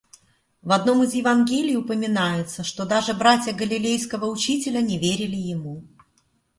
В 0.63 0.71
одном 0.71 1.03
из 1.03 1.13
Евангелий 1.13 1.77
упоминается, 1.77 2.63
что 2.63 2.87
даже 2.87 3.13
братья 3.13 3.53
Галилейского 3.53 4.25
учителя 4.25 4.81
не 4.81 4.97
верили 4.97 5.35
ему. 5.35 5.83